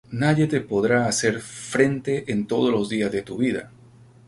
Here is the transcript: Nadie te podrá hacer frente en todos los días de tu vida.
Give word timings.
Nadie 0.21 0.47
te 0.47 0.61
podrá 0.61 1.05
hacer 1.05 1.39
frente 1.41 2.31
en 2.31 2.47
todos 2.47 2.71
los 2.71 2.89
días 2.89 3.11
de 3.11 3.21
tu 3.21 3.37
vida. 3.37 3.69